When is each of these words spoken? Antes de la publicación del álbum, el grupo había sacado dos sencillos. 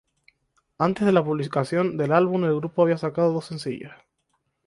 Antes 0.79 1.05
de 1.05 1.11
la 1.11 1.23
publicación 1.23 1.95
del 1.95 2.11
álbum, 2.11 2.43
el 2.45 2.55
grupo 2.55 2.81
había 2.81 2.97
sacado 2.97 3.31
dos 3.33 3.45
sencillos. 3.45 3.93